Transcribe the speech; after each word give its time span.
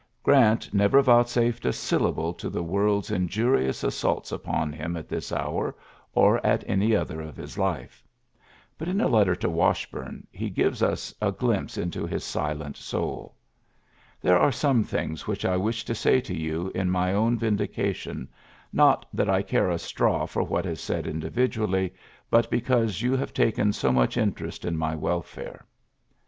mt 0.25 0.73
never 0.73 0.99
vouchsafed 1.03 1.63
a 1.63 1.71
syllable 1.71 2.33
to 2.33 2.49
the 2.49 2.63
pld's 2.63 3.11
injurious 3.11 3.83
assaults 3.83 4.31
upon 4.31 4.73
him 4.73 4.97
at 4.97 5.13
s 5.13 5.31
hour 5.31 5.75
or 6.15 6.43
at 6.43 6.63
any 6.67 6.95
other 6.95 7.21
of 7.21 7.37
his 7.37 7.55
life, 7.55 8.03
b 8.79 8.89
in 8.89 8.99
a 8.99 9.07
letter 9.07 9.35
to 9.35 9.47
Washbume 9.47 10.25
he 10.31 10.49
gives 10.49 10.81
a 10.81 11.31
glimpse 11.33 11.77
into 11.77 12.07
his 12.07 12.23
silent 12.23 12.77
soul, 12.77 13.35
^ere 14.23 14.39
are 14.39 14.51
some 14.51 14.83
things 14.83 15.27
which 15.27 15.45
I 15.45 15.55
wish 15.55 15.85
say 15.85 16.19
to 16.19 16.35
you 16.35 16.71
in 16.73 16.89
my 16.89 17.13
own 17.13 17.37
vindication, 17.37 18.27
i 18.75 18.97
that 19.13 19.29
I 19.29 19.43
care 19.43 19.69
a 19.69 19.77
straw 19.77 20.25
for 20.25 20.41
what 20.41 20.65
is 20.65 20.81
said 20.81 21.05
ividually, 21.05 21.91
but 22.31 22.49
because 22.49 23.03
you 23.03 23.15
have 23.17 23.33
en 23.37 23.71
so 23.71 23.91
much 23.91 24.17
interest 24.17 24.65
in 24.65 24.75
my 24.75 24.95
welfare.' 24.95 25.63